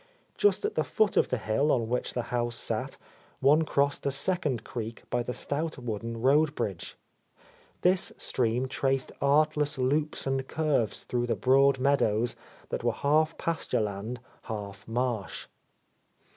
Just 0.35 0.65
at 0.65 0.73
the 0.73 0.83
foot 0.83 1.15
of 1.15 1.27
the 1.27 1.37
hill 1.37 1.71
on 1.71 1.87
which 1.87 2.15
the 2.15 2.23
house 2.33 2.55
sat, 2.55 2.97
one 3.39 3.61
crossed 3.61 4.03
a 4.03 4.09
second 4.09 4.63
creek 4.63 5.03
by 5.11 5.21
the 5.21 5.31
stout 5.31 5.77
wooden 5.77 6.23
road 6.23 6.55
bridge. 6.55 6.97
This 7.81 8.11
stream 8.17 8.67
traced 8.67 9.11
artless 9.21 9.77
loops 9.77 10.25
and 10.25 10.47
curves 10.47 11.03
through 11.03 11.27
the 11.27 11.35
broad 11.35 11.77
meadows 11.77 12.35
that 12.69 12.83
were 12.83 12.91
half 12.93 13.37
pasture 13.37 13.81
land, 13.81 14.19
half 14.45 14.87
marsh. 14.87 15.45